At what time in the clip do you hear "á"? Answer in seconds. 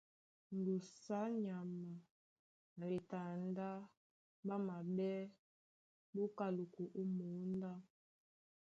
1.21-1.23